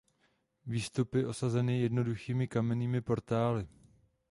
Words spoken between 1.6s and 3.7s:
jednoduchými kamennými portály.